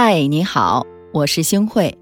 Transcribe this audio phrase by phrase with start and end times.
[0.00, 1.92] 嗨，你好，我是星慧。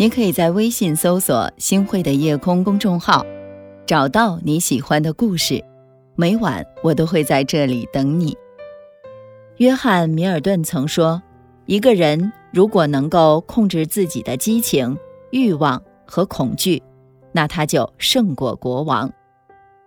[0.00, 3.24] 你可以在微信搜索“星慧的夜空”公众号，
[3.86, 5.64] 找到你喜欢的故事。
[6.16, 8.36] 每晚我都会在这里等你。
[9.58, 11.22] 约翰·米尔顿曾说
[11.66, 14.98] ：“一个人如果能够控制自己的激情、
[15.30, 16.82] 欲望和恐惧，
[17.30, 19.08] 那他就胜过国王。”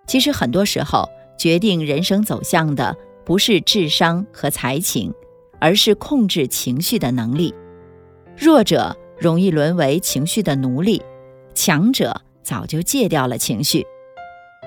[0.08, 2.96] 其实，很多时候决定人生走向的
[3.26, 5.14] 不是智商和才情。
[5.60, 7.54] 而是控制情绪的能力。
[8.38, 11.02] 弱者容易沦为情绪的奴隶，
[11.54, 13.86] 强者早就戒掉了情绪。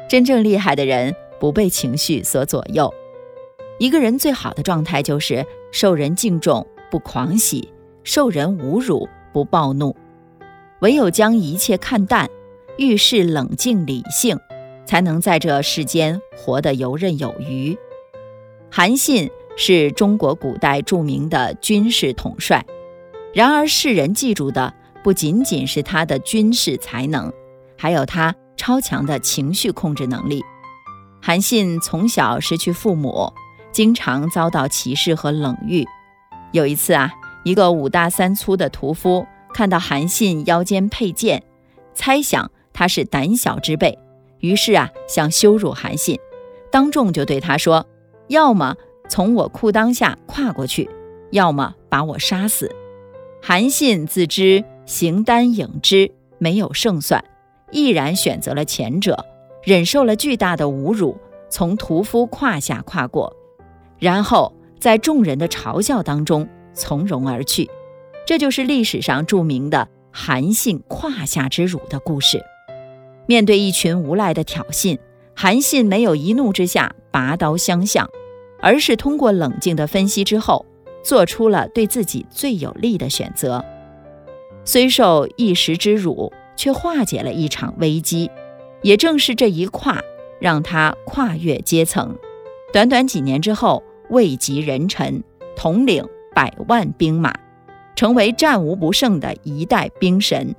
[0.09, 2.93] 真正厉害的人不被情绪所左右。
[3.79, 7.73] 一个人最好的状态就是受人敬重不狂喜，
[8.05, 9.97] 受人侮辱不暴怒。
[10.81, 12.29] 唯有将一切看淡，
[12.77, 14.39] 遇事冷静理性，
[14.85, 17.77] 才能在这世间活得游刃有余。
[18.71, 19.31] 韩信。
[19.57, 22.65] 是中国古代著名的军事统帅，
[23.35, 24.73] 然而世人记住的
[25.03, 27.33] 不仅仅是他的军事才能，
[27.77, 30.43] 还有他超强的情绪控制能力。
[31.21, 33.33] 韩信从小失去父母，
[33.71, 35.87] 经常遭到歧视和冷遇。
[36.51, 37.13] 有一次啊，
[37.45, 41.43] 一个五大三粗的屠夫看到韩信腰间佩剑，
[41.95, 43.99] 猜想他是胆小之辈，
[44.41, 46.19] 于是啊，想羞辱韩信，
[46.71, 47.87] 当众就对他说
[48.29, 48.75] ：“要么。”
[49.09, 50.89] 从我裤裆下跨过去，
[51.31, 52.71] 要么把我杀死。
[53.43, 57.25] 韩信自知形单影只，没有胜算，
[57.71, 59.25] 毅然选择了前者，
[59.65, 61.17] 忍受了巨大的侮辱，
[61.51, 63.35] 从屠夫胯下跨过，
[63.99, 67.69] 然后在众人的嘲笑当中从容而去。
[68.25, 72.41] 这就是历史上著名的韩信胯下之辱的故事。
[73.27, 74.99] 面对一群无赖的挑衅，
[75.35, 78.09] 韩信没有一怒之下拔刀相向。
[78.63, 80.65] 而是通过冷静的分析之后，
[81.05, 83.63] 做出了对自己最有利的选择。
[84.65, 88.31] 虽受一时之辱，却化解了一场危机。
[88.83, 90.01] 也正是这一跨，
[90.41, 92.17] 让他跨越阶层，
[92.73, 95.23] 短短几年之后，位极人臣，
[95.57, 97.33] 统领百万兵马，
[97.95, 100.55] 成为战无不胜的一代兵神。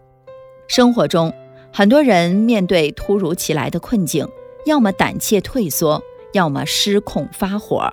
[0.67, 1.33] 生活中，
[1.73, 4.27] 很多人面对突如其来的困境，
[4.65, 6.01] 要么胆怯退缩。
[6.33, 7.91] 要么失控发火，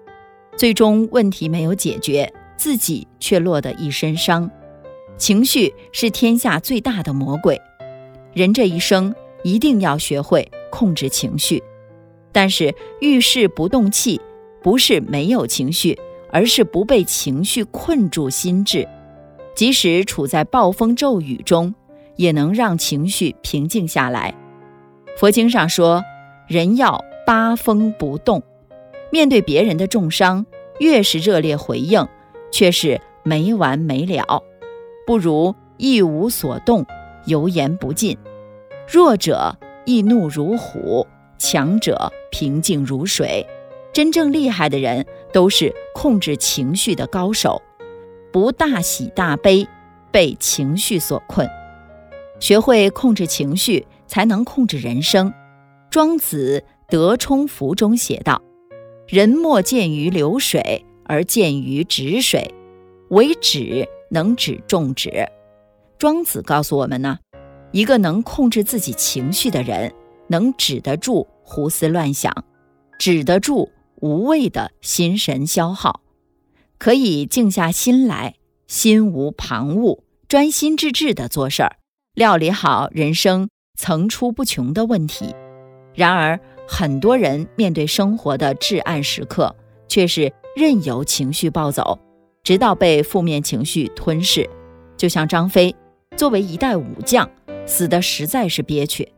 [0.57, 4.51] 最终问题没有解决，自己却落得一身伤。
[5.17, 7.61] 情绪是天下最大的魔鬼，
[8.33, 9.15] 人这一生
[9.45, 11.63] 一定要学会控制情绪。
[12.33, 14.21] 但是遇事不动气，
[14.63, 15.99] 不是没有情绪，
[16.33, 18.89] 而是不被情绪困住心智。
[19.55, 21.75] 即使处在暴风骤雨中，
[22.17, 24.35] 也能让情绪平静下来。
[25.19, 26.03] 佛经上说，
[26.49, 27.05] 人要。
[27.31, 28.43] 八风不动，
[29.13, 30.45] 面对别人的重伤，
[30.81, 32.09] 越是热烈回应，
[32.51, 34.43] 却是没完没了。
[35.07, 36.85] 不如一无所动，
[37.27, 38.19] 油盐不进。
[38.89, 41.07] 弱者易怒如虎，
[41.39, 43.47] 强者平静如水。
[43.93, 47.63] 真正厉害的人，都是控制情绪的高手，
[48.33, 49.69] 不大喜大悲，
[50.11, 51.49] 被情绪所困。
[52.41, 55.33] 学会控制情绪，才能控制人生。
[55.91, 56.65] 庄子。
[56.91, 58.43] 德充符中写道
[59.07, 62.53] ：“人莫见于流水，而见于止水。
[63.11, 65.27] 为止能止众止。”
[65.97, 67.19] 庄子告诉我们呢，
[67.73, 69.95] 一个能控制自己情绪的人，
[70.29, 72.45] 能止得住胡思乱想，
[72.99, 76.01] 止得住无谓的心神消耗，
[76.79, 78.35] 可以静下心来，
[78.67, 81.77] 心无旁骛，专心致志地做事儿，
[82.15, 85.35] 料理好人生层出不穷的问题。
[85.95, 86.41] 然而，
[86.73, 89.55] 很多人面对生活的至暗时刻，
[89.89, 91.99] 却是任由情绪暴走，
[92.45, 94.49] 直到被负面情绪吞噬。
[94.97, 95.75] 就像张飞，
[96.17, 97.29] 作为一代武将，
[97.67, 99.13] 死的实在是憋屈。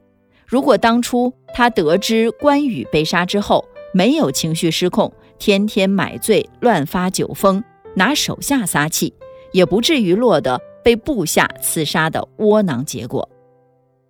[0.47, 7.63] 如果当初他得知关羽被杀之后，没有情绪失控，天天买醉乱发酒疯，
[7.95, 9.13] 拿手下撒气，
[9.53, 13.29] 也不至于落得被部下刺杀的窝囊结果。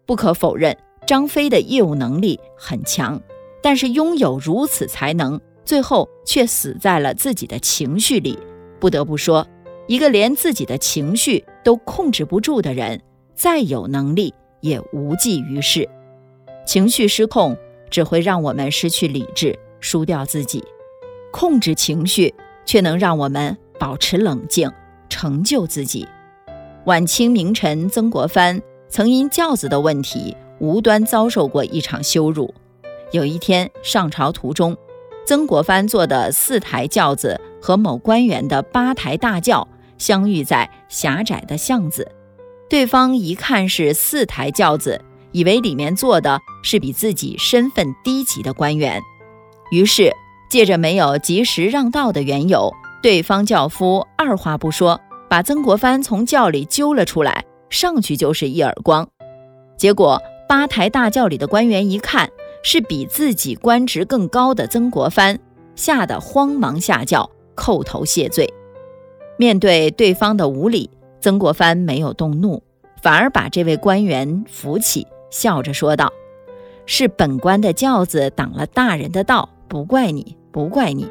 [0.06, 3.20] 不可否认，张飞的业务能力很强。
[3.62, 8.38] 但是拥有如此才能，最后却死在了自己的情绪里。
[8.80, 9.46] 不得不说，
[9.86, 13.00] 一个连自己的情绪都控制不住的人，
[13.34, 15.88] 再有能力也无济于事。
[16.66, 17.56] 情绪失控
[17.88, 20.60] 只会让我们失去理智，输掉自己；
[21.32, 22.34] 控制情绪
[22.64, 24.70] 却能让我们保持冷静，
[25.08, 26.06] 成就自己。
[26.86, 32.52] 晚清名臣曾国藩曾因轿子的问题，无端遭受过一场羞辱。
[33.12, 34.76] 有一天上朝途中，
[35.26, 39.68] 曾国藩坐的四台轿子和某官员的八台大轿
[39.98, 42.10] 相遇在狭窄的巷子，
[42.70, 44.98] 对方一看是四台轿子，
[45.30, 49.00] 以为里面坐的是比自己身份低级的官员，
[49.70, 50.10] 于是
[50.50, 52.72] 借着没有及时让道的缘由，
[53.02, 54.98] 对方轿夫二话不说，
[55.28, 59.06] 把曾国藩从轿里揪了出来，上去就是一耳光。
[59.76, 62.30] 结果八抬大轿里的官员一看
[62.62, 65.38] 是比自己官职更高的曾国藩，
[65.74, 68.48] 吓得慌忙下轿叩头谢罪。
[69.36, 70.88] 面对对方的无礼，
[71.20, 72.62] 曾国藩没有动怒，
[73.02, 76.12] 反而把这位官员扶起，笑着说道
[76.86, 81.08] ：“是本官的轿子挡了大人的道，不怪你，不怪你。”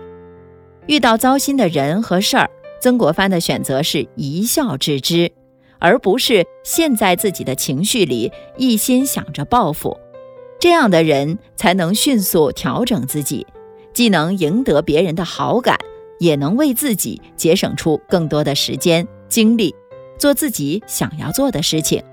[0.87, 2.49] 遇到糟心的人和事儿，
[2.79, 5.31] 曾国藩的选择是一笑置之，
[5.79, 9.97] 而不是陷在自己的情绪里，一心想着报复。
[10.61, 13.47] 这样的人才能迅速调整自己，
[13.93, 15.79] 既能赢得别人的好感。
[16.19, 19.73] 也能为自己节省出更多的时间精力，
[20.19, 22.03] 做自己想要做的事情。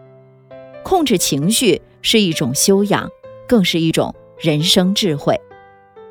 [0.82, 3.10] 控制情绪是一种修养，
[3.46, 5.38] 更是一种人生智慧。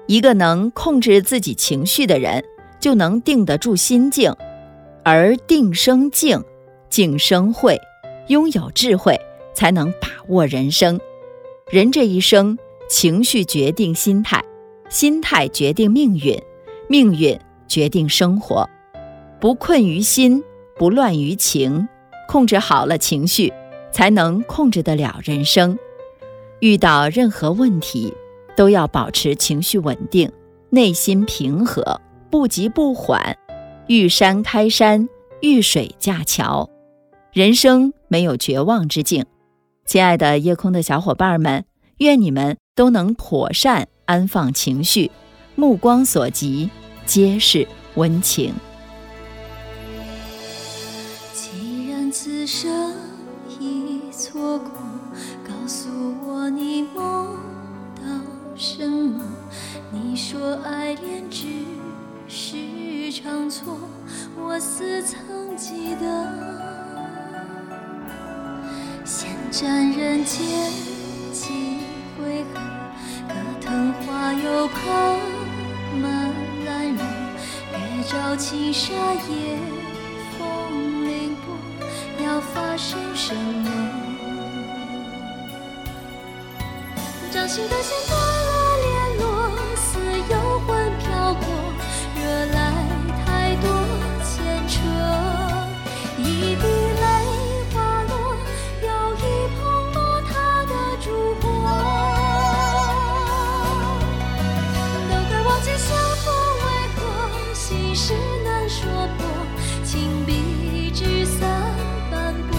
[0.06, 2.46] 一个能控制自己情绪的人，
[2.80, 4.32] 就能定得住心境，
[5.04, 6.44] 而定生静，
[6.88, 7.82] 静生慧。
[8.28, 9.20] 拥有智慧，
[9.56, 11.00] 才能把握人生。
[11.70, 12.58] 人这一生，
[12.90, 14.42] 情绪决定心态，
[14.90, 16.42] 心态决定命运，
[16.88, 17.38] 命运。
[17.68, 18.70] 决定生活，
[19.42, 20.42] 不困于心，
[20.78, 21.86] 不乱于情，
[22.30, 23.52] 控制好了情绪，
[23.92, 25.78] 才能控制得了人生。
[26.62, 28.14] 遇到任何问题，
[28.56, 30.32] 都要保持情绪稳定，
[30.70, 32.00] 内心平和，
[32.32, 33.38] 不急不缓。
[33.88, 35.10] 遇山开山，
[35.42, 36.70] 遇水架桥，
[37.34, 39.26] 人生没有绝望之境。
[39.88, 41.64] 亲爱的夜空的小伙伴们，
[42.00, 45.10] 愿你们都能妥善安放情绪，
[45.56, 46.70] 目光所及。
[47.06, 48.54] 皆是温情。
[51.34, 52.94] 既然此生
[53.62, 54.70] 已错过，
[55.48, 55.88] 告诉
[56.28, 57.38] 我你梦
[57.96, 58.02] 到
[58.58, 59.24] 什么？
[59.90, 61.48] 你说爱恋只
[62.28, 62.58] 是
[63.14, 63.80] 场错，
[64.38, 66.57] 我似曾记得。
[69.58, 70.38] 先斩人间
[71.34, 71.80] 几
[72.16, 72.60] 回合，
[73.28, 74.78] 可藤花又爬
[76.00, 76.28] 满。
[78.08, 79.58] 照青纱夜，
[80.38, 80.40] 风
[81.06, 81.46] 凌波，
[82.24, 83.70] 要发生什么？
[87.32, 88.27] 掌心的线断
[107.78, 108.14] 心事
[108.44, 109.28] 难说破，
[109.84, 111.48] 情笔纸伞
[112.10, 112.58] 斑驳。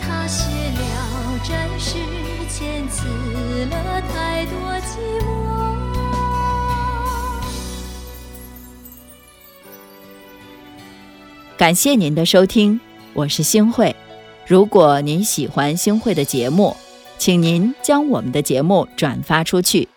[0.00, 1.96] 他写了战事，
[2.48, 3.06] 遣词
[3.66, 5.28] 了太多寂寞。
[11.56, 12.80] 感谢您的收听，
[13.14, 13.94] 我是星慧。
[14.44, 16.76] 如果您喜欢星慧的节目，
[17.16, 19.88] 请您将我们的节目转发出去，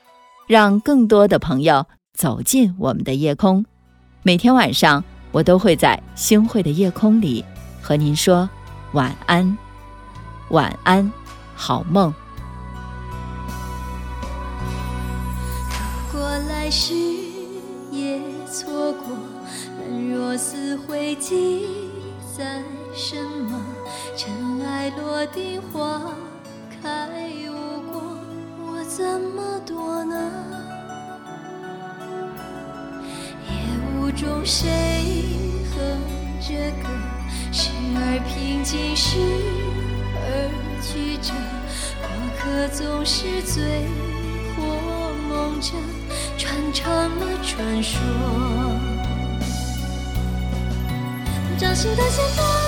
[0.45, 1.87] 让更多的朋友。
[2.13, 3.65] 走进我们的夜空，
[4.23, 7.43] 每天晚上我都会在星汇的夜空里
[7.81, 8.47] 和您说
[8.91, 9.57] 晚安，
[10.49, 11.11] 晚安，
[11.55, 12.13] 好梦。
[16.13, 16.93] 如果来世
[17.89, 19.17] 也错过，
[19.79, 21.65] 但若似会记
[22.37, 22.61] 载
[22.93, 23.15] 什
[23.49, 23.59] 么？
[24.15, 25.99] 尘埃落定，花
[26.79, 27.09] 开
[27.49, 28.03] 无果，
[28.67, 30.60] 我怎么躲呢？
[34.11, 34.59] 中谁
[35.73, 35.75] 哼
[36.41, 36.89] 着歌
[37.51, 39.17] 时而平静，时
[40.15, 40.21] 而
[40.81, 41.33] 曲折？
[42.01, 43.63] 过客总是醉
[44.55, 44.61] 或
[45.29, 45.73] 梦着，
[46.37, 47.99] 传唱了传说。
[51.57, 52.60] 掌心的线索。